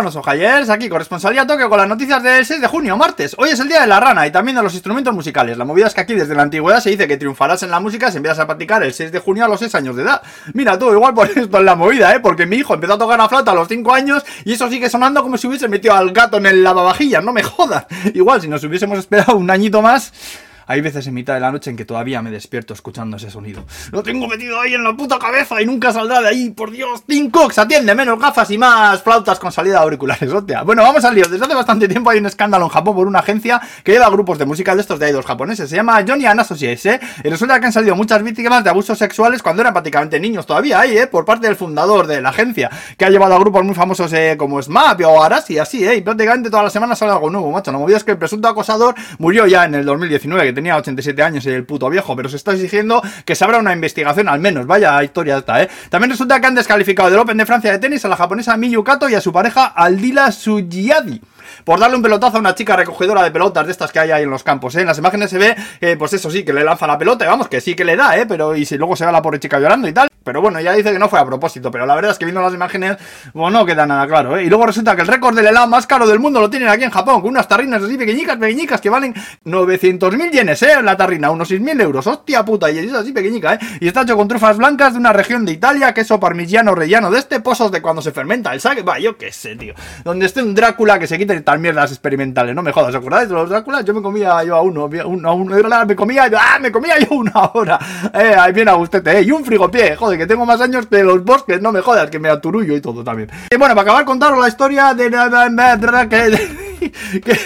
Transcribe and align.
Buenos 0.00 0.14
ojallers, 0.14 0.70
aquí 0.70 0.88
corresponsalía 0.88 1.44
toque 1.44 1.68
con 1.68 1.76
las 1.76 1.88
noticias 1.88 2.22
del 2.22 2.46
6 2.46 2.60
de 2.60 2.68
junio, 2.68 2.96
martes. 2.96 3.34
Hoy 3.36 3.48
es 3.48 3.58
el 3.58 3.66
día 3.66 3.80
de 3.80 3.88
la 3.88 3.98
rana 3.98 4.28
y 4.28 4.30
también 4.30 4.54
de 4.54 4.62
los 4.62 4.72
instrumentos 4.72 5.12
musicales. 5.12 5.58
La 5.58 5.64
movida 5.64 5.88
es 5.88 5.94
que 5.94 6.02
aquí 6.02 6.14
desde 6.14 6.36
la 6.36 6.42
antigüedad 6.42 6.78
se 6.78 6.90
dice 6.90 7.08
que 7.08 7.16
triunfarás 7.16 7.64
en 7.64 7.72
la 7.72 7.80
música 7.80 8.08
si 8.12 8.18
empiezas 8.18 8.38
a 8.38 8.46
practicar 8.46 8.80
el 8.84 8.94
6 8.94 9.10
de 9.10 9.18
junio 9.18 9.44
a 9.44 9.48
los 9.48 9.58
6 9.58 9.74
años 9.74 9.96
de 9.96 10.04
edad. 10.04 10.22
Mira 10.54 10.78
tú, 10.78 10.92
igual 10.92 11.14
por 11.14 11.26
esto 11.36 11.58
en 11.58 11.64
la 11.64 11.74
movida, 11.74 12.14
¿eh? 12.14 12.20
Porque 12.20 12.46
mi 12.46 12.58
hijo 12.58 12.74
empezó 12.74 12.92
a 12.92 12.98
tocar 12.98 13.18
la 13.18 13.28
flauta 13.28 13.50
a 13.50 13.54
los 13.56 13.66
5 13.66 13.92
años 13.92 14.22
y 14.44 14.52
eso 14.52 14.70
sigue 14.70 14.88
sonando 14.88 15.20
como 15.20 15.36
si 15.36 15.48
hubiese 15.48 15.66
metido 15.66 15.94
al 15.94 16.12
gato 16.12 16.36
en 16.36 16.46
el 16.46 16.62
lavavajillas, 16.62 17.24
no 17.24 17.32
me 17.32 17.42
jodas. 17.42 17.86
Igual 18.14 18.40
si 18.40 18.46
nos 18.46 18.62
hubiésemos 18.62 19.00
esperado 19.00 19.36
un 19.36 19.50
añito 19.50 19.82
más... 19.82 20.12
Hay 20.68 20.82
veces 20.82 21.06
en 21.06 21.14
mitad 21.14 21.32
de 21.32 21.40
la 21.40 21.50
noche 21.50 21.70
en 21.70 21.78
que 21.78 21.86
todavía 21.86 22.20
me 22.20 22.30
despierto 22.30 22.74
escuchando 22.74 23.16
ese 23.16 23.30
sonido. 23.30 23.64
Lo 23.90 24.02
tengo 24.02 24.28
metido 24.28 24.60
ahí 24.60 24.74
en 24.74 24.84
la 24.84 24.94
puta 24.94 25.18
cabeza 25.18 25.62
y 25.62 25.66
nunca 25.66 25.94
saldrá 25.94 26.20
de 26.20 26.28
ahí. 26.28 26.50
Por 26.50 26.70
Dios, 26.70 27.04
Tim 27.06 27.30
Cox, 27.30 27.58
atiende, 27.58 27.94
menos 27.94 28.20
gafas 28.20 28.50
y 28.50 28.58
más 28.58 29.02
flautas 29.02 29.38
con 29.38 29.50
salida 29.50 29.76
de 29.76 29.84
auriculares. 29.84 30.30
Hostia. 30.30 30.64
Bueno, 30.64 30.82
vamos 30.82 31.02
al 31.06 31.14
lío. 31.14 31.26
Desde 31.26 31.42
hace 31.42 31.54
bastante 31.54 31.88
tiempo 31.88 32.10
hay 32.10 32.18
un 32.18 32.26
escándalo 32.26 32.66
en 32.66 32.70
Japón 32.70 32.94
por 32.94 33.06
una 33.06 33.20
agencia 33.20 33.62
que 33.82 33.92
lleva 33.92 34.10
grupos 34.10 34.38
de 34.38 34.44
música 34.44 34.74
de 34.74 34.82
estos 34.82 34.98
de 34.98 35.08
idols 35.08 35.24
japoneses. 35.24 35.70
Se 35.70 35.76
llama 35.76 36.04
Johnny 36.06 36.26
and 36.26 36.40
Associates, 36.40 36.84
¿eh? 36.84 37.00
Y 37.24 37.30
resulta 37.30 37.58
que 37.58 37.64
han 37.64 37.72
salido 37.72 37.96
muchas 37.96 38.22
víctimas 38.22 38.62
de 38.62 38.68
abusos 38.68 38.98
sexuales 38.98 39.42
cuando 39.42 39.62
eran 39.62 39.72
prácticamente 39.72 40.20
niños 40.20 40.44
todavía 40.44 40.80
ahí, 40.80 40.98
¿eh? 40.98 41.06
Por 41.06 41.24
parte 41.24 41.46
del 41.46 41.56
fundador 41.56 42.06
de 42.06 42.20
la 42.20 42.28
agencia, 42.28 42.70
que 42.98 43.06
ha 43.06 43.08
llevado 43.08 43.34
a 43.34 43.38
grupos 43.38 43.64
muy 43.64 43.74
famosos 43.74 44.12
eh, 44.12 44.36
como 44.36 44.60
SMAP 44.60 45.00
o 45.06 45.22
Arashi, 45.22 45.58
así, 45.58 45.82
¿eh? 45.82 45.96
Y 45.96 46.02
prácticamente 46.02 46.50
todas 46.50 46.64
las 46.64 46.74
semanas 46.74 46.98
sale 46.98 47.12
algo 47.12 47.30
nuevo, 47.30 47.50
macho. 47.50 47.72
La 47.72 47.78
movida 47.78 47.96
es 47.96 48.04
que 48.04 48.10
el 48.10 48.18
presunto 48.18 48.48
acosador 48.48 48.94
murió 49.18 49.46
ya 49.46 49.64
en 49.64 49.74
el 49.74 49.86
2019, 49.86 50.44
que 50.44 50.57
tenía 50.58 50.76
87 50.76 51.22
años 51.22 51.46
el 51.46 51.64
puto 51.64 51.88
viejo, 51.88 52.16
pero 52.16 52.28
se 52.28 52.36
está 52.36 52.52
exigiendo 52.52 53.00
que 53.24 53.36
se 53.36 53.44
abra 53.44 53.58
una 53.58 53.72
investigación 53.72 54.28
al 54.28 54.40
menos. 54.40 54.66
Vaya 54.66 55.02
historia 55.04 55.38
esta, 55.38 55.62
¿eh? 55.62 55.68
También 55.88 56.10
resulta 56.10 56.40
que 56.40 56.46
han 56.48 56.56
descalificado 56.56 57.10
del 57.10 57.20
Open 57.20 57.36
de 57.36 57.46
Francia 57.46 57.70
de 57.70 57.78
tenis 57.78 58.04
a 58.04 58.08
la 58.08 58.16
japonesa 58.16 58.56
Miyu 58.56 58.82
Kato 58.82 59.08
y 59.08 59.14
a 59.14 59.20
su 59.20 59.32
pareja 59.32 59.66
Aldila 59.66 60.32
Sujiadi 60.32 61.20
por 61.64 61.78
darle 61.78 61.96
un 61.96 62.02
pelotazo 62.02 62.38
a 62.38 62.40
una 62.40 62.54
chica 62.54 62.76
recogedora 62.76 63.22
de 63.22 63.30
pelotas 63.30 63.66
de 63.66 63.72
estas 63.72 63.92
que 63.92 64.00
hay 64.00 64.10
ahí 64.10 64.24
en 64.24 64.30
los 64.30 64.42
campos, 64.42 64.74
¿eh? 64.74 64.80
En 64.80 64.86
las 64.86 64.98
imágenes 64.98 65.30
se 65.30 65.38
ve, 65.38 65.56
pues 65.96 66.12
eso 66.12 66.30
sí, 66.30 66.44
que 66.44 66.52
le 66.52 66.64
lanza 66.64 66.86
la 66.86 66.98
pelota, 66.98 67.24
y 67.24 67.28
vamos, 67.28 67.48
que 67.48 67.60
sí 67.60 67.74
que 67.74 67.84
le 67.84 67.94
da, 67.94 68.16
¿eh? 68.16 68.26
Pero 68.26 68.56
y 68.56 68.64
si 68.64 68.76
luego 68.76 68.96
se 68.96 69.04
ve 69.04 69.10
a 69.10 69.12
la 69.12 69.22
pobre 69.22 69.38
chica 69.38 69.60
llorando 69.60 69.86
y 69.86 69.92
tal. 69.92 70.07
Pero 70.28 70.42
bueno, 70.42 70.60
ya 70.60 70.74
dice 70.74 70.92
que 70.92 70.98
no 70.98 71.08
fue 71.08 71.18
a 71.18 71.24
propósito, 71.24 71.70
pero 71.70 71.86
la 71.86 71.94
verdad 71.94 72.10
es 72.10 72.18
que 72.18 72.26
viendo 72.26 72.42
las 72.42 72.52
imágenes, 72.52 72.98
bueno, 73.32 73.60
no 73.60 73.64
queda 73.64 73.86
nada 73.86 74.06
claro, 74.06 74.36
¿eh? 74.36 74.44
Y 74.44 74.50
luego 74.50 74.66
resulta 74.66 74.94
que 74.94 75.00
el 75.00 75.08
récord 75.08 75.34
del 75.34 75.46
helado 75.46 75.66
más 75.68 75.86
caro 75.86 76.06
del 76.06 76.18
mundo 76.18 76.38
lo 76.38 76.50
tienen 76.50 76.68
aquí 76.68 76.84
en 76.84 76.90
Japón, 76.90 77.22
con 77.22 77.30
unas 77.30 77.48
tarrinas 77.48 77.82
así 77.82 77.96
pequeñicas, 77.96 78.36
pequeñicas, 78.36 78.78
que 78.78 78.90
valen 78.90 79.14
900.000 79.46 80.30
yenes, 80.30 80.62
¿eh? 80.62 80.82
La 80.82 80.98
tarrina, 80.98 81.30
unos 81.30 81.50
6.000 81.50 81.80
euros, 81.80 82.06
hostia 82.06 82.44
puta, 82.44 82.70
y 82.70 82.76
es 82.76 82.92
así 82.92 83.12
pequeñica, 83.12 83.54
¿eh? 83.54 83.58
Y 83.80 83.88
está 83.88 84.02
hecho 84.02 84.18
con 84.18 84.28
trufas 84.28 84.58
blancas 84.58 84.92
de 84.92 84.98
una 84.98 85.14
región 85.14 85.46
de 85.46 85.52
Italia, 85.52 85.94
queso 85.94 86.20
parmigiano 86.20 86.74
rellano 86.74 87.10
de 87.10 87.20
este, 87.20 87.40
pozos 87.40 87.72
de 87.72 87.80
cuando 87.80 88.02
se 88.02 88.12
fermenta 88.12 88.52
el 88.52 88.60
saque, 88.60 88.82
va, 88.82 88.98
yo 88.98 89.16
qué 89.16 89.32
sé, 89.32 89.56
tío. 89.56 89.72
Donde 90.04 90.26
esté 90.26 90.42
un 90.42 90.54
Drácula 90.54 90.98
que 90.98 91.06
se 91.06 91.16
quite 91.16 91.40
tal 91.40 91.58
mierdas 91.58 91.90
experimentales, 91.90 92.54
no 92.54 92.62
me 92.62 92.72
jodas, 92.72 92.90
¿os 92.90 92.96
acordáis 92.96 93.30
de 93.30 93.34
los 93.34 93.48
Dráculas? 93.48 93.82
Yo 93.82 93.94
me 93.94 94.02
comía 94.02 94.44
yo 94.44 94.56
a 94.56 94.60
uno, 94.60 94.90
uno, 95.06 95.34
uno, 95.34 95.86
me 95.86 95.96
comía 95.96 96.28
yo, 96.28 96.36
ah, 96.38 96.58
me 96.60 96.70
comía 96.70 96.98
yo 96.98 97.16
una 97.16 97.32
hora, 97.54 97.78
eh, 98.12 98.36
viene 98.52 98.70
a 98.70 98.74
gustete, 98.74 99.18
eh, 99.18 99.22
y 99.22 99.30
un 99.30 99.44
frigopié, 99.44 99.96
joder, 99.96 100.17
que 100.18 100.26
tengo 100.26 100.44
más 100.44 100.60
años 100.60 100.86
que 100.86 101.02
los 101.02 101.24
bosques, 101.24 101.62
no 101.62 101.72
me 101.72 101.80
jodas, 101.80 102.10
que 102.10 102.18
me 102.18 102.28
aturullo 102.28 102.76
y 102.76 102.80
todo 102.80 103.02
también. 103.02 103.30
Y 103.50 103.56
bueno, 103.56 103.74
para 103.74 103.82
acabar 103.82 104.04
contaros 104.04 104.38
la 104.38 104.48
historia 104.48 104.94
de... 104.94 105.08
que, 106.08 107.20
que 107.20 107.38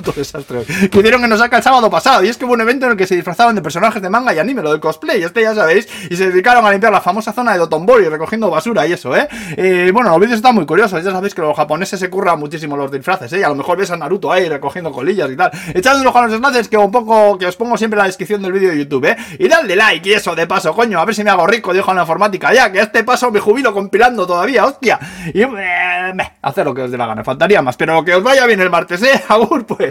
puto 0.00 0.12
desastre 0.12 0.64
que 0.90 0.98
hicieron 0.98 1.20
que 1.20 1.28
nos 1.28 1.38
saca 1.38 1.58
el 1.58 1.62
sábado 1.62 1.90
pasado. 1.90 2.24
Y 2.24 2.28
es 2.28 2.36
que 2.36 2.44
hubo 2.44 2.54
un 2.54 2.60
evento 2.60 2.86
en 2.86 2.92
el 2.92 2.98
que 2.98 3.06
se 3.06 3.14
disfrazaban 3.14 3.54
de 3.54 3.62
personajes 3.62 4.00
de 4.00 4.10
manga 4.10 4.34
y 4.34 4.38
anime, 4.38 4.62
lo 4.62 4.70
del 4.70 4.80
cosplay, 4.80 5.22
este 5.22 5.42
ya 5.42 5.54
sabéis, 5.54 5.88
y 6.10 6.16
se 6.16 6.30
dedicaron 6.30 6.64
a 6.64 6.70
limpiar 6.70 6.92
la 6.92 7.00
famosa 7.00 7.32
zona 7.32 7.52
de 7.52 7.58
Dotonbori, 7.58 8.08
recogiendo 8.08 8.50
basura 8.50 8.86
y 8.86 8.92
eso, 8.92 9.14
¿eh? 9.16 9.28
eh 9.56 9.90
bueno, 9.92 10.10
los 10.10 10.20
vídeos 10.20 10.36
están 10.36 10.54
muy 10.54 10.66
curiosos, 10.66 11.02
ya 11.04 11.10
sabéis 11.10 11.34
que 11.34 11.42
los 11.42 11.56
japoneses 11.56 12.00
se 12.00 12.10
curran 12.10 12.38
muchísimo 12.38 12.76
los 12.76 12.90
disfraces, 12.90 13.32
¿eh? 13.32 13.44
a 13.44 13.48
lo 13.48 13.54
mejor 13.54 13.78
ves 13.78 13.90
a 13.90 13.96
Naruto 13.96 14.32
ahí 14.32 14.48
recogiendo 14.48 14.90
colillas 14.92 15.30
y 15.30 15.36
tal. 15.36 15.50
Echad 15.74 16.00
un 16.00 16.06
ojo 16.06 16.18
a 16.18 16.26
los 16.26 16.34
enlaces 16.34 16.68
que 16.68 16.76
un 16.76 16.90
poco, 16.90 17.38
que 17.38 17.46
os 17.46 17.56
pongo 17.56 17.76
siempre 17.76 17.98
en 17.98 18.02
la 18.02 18.06
descripción 18.06 18.42
del 18.42 18.52
vídeo 18.52 18.70
de 18.70 18.78
YouTube, 18.78 19.04
¿eh? 19.06 19.16
Y 19.38 19.48
dadle 19.48 19.76
like 19.76 20.08
y 20.08 20.12
eso, 20.12 20.34
de 20.34 20.46
paso, 20.46 20.74
coño, 20.74 21.00
a 21.00 21.04
ver 21.04 21.14
si 21.14 21.24
me 21.24 21.30
hago 21.30 21.46
rico, 21.46 21.72
dijo 21.72 21.90
en 21.90 21.96
la 21.96 22.02
informática, 22.02 22.52
ya, 22.52 22.70
que 22.72 22.80
a 22.80 22.84
este 22.84 23.04
paso 23.04 23.30
me 23.30 23.40
jubilo 23.40 23.72
compilando 23.72 24.26
todavía, 24.26 24.64
hostia. 24.64 24.98
Y, 25.32 25.42
eh, 25.42 26.12
hacer 26.42 26.64
lo 26.64 26.74
que 26.74 26.82
os 26.82 26.90
dé 26.90 26.98
la 26.98 27.06
gana, 27.06 27.24
faltaría 27.24 27.62
más, 27.62 27.76
pero 27.76 28.04
que 28.04 28.14
os 28.14 28.22
vaya 28.22 28.46
bien 28.46 28.60
el 28.60 28.70
martes, 28.70 29.02
¿eh? 29.02 29.22
Agur, 29.28 29.66
pues. 29.66 29.89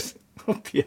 Hostia. 0.54 0.86